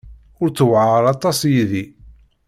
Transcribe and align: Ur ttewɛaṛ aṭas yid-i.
Ur 0.41 0.49
ttewɛaṛ 0.49 1.03
aṭas 1.13 1.39
yid-i. 1.51 1.83